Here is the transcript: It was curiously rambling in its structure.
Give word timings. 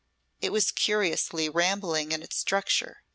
It 0.41 0.51
was 0.51 0.71
curiously 0.71 1.47
rambling 1.47 2.11
in 2.11 2.23
its 2.23 2.35
structure. 2.35 3.03